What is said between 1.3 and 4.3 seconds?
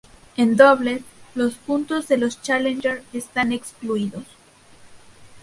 los puntos de los Challenger están excluidos.